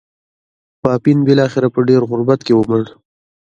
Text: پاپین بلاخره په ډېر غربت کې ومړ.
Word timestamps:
پاپین 0.81 1.17
بلاخره 1.27 1.67
په 1.75 1.79
ډېر 1.87 2.01
غربت 2.09 2.39
کې 2.45 2.53
ومړ. 2.55 2.83